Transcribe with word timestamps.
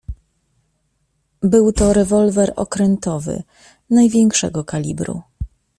"Był 1.41 1.71
to 1.71 1.93
rewolwer, 1.93 2.53
okrętowy, 2.55 3.43
największego 3.89 4.63
kalibru." 4.63 5.21